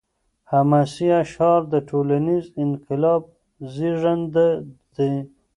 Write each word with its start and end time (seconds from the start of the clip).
حماسي 0.51 1.07
اشعار 1.23 1.61
د 1.73 1.75
ټولنیز 1.89 2.45
انقلاب 2.63 3.23
زیږنده 3.73 4.47
دي. 4.95 5.13